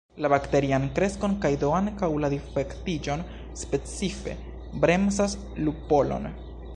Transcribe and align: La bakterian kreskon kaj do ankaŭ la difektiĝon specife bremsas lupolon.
La 0.25 0.29
bakterian 0.33 0.85
kreskon 0.99 1.33
kaj 1.43 1.51
do 1.63 1.69
ankaŭ 1.79 2.09
la 2.23 2.31
difektiĝon 2.35 3.21
specife 3.65 4.35
bremsas 4.87 5.37
lupolon. 5.67 6.27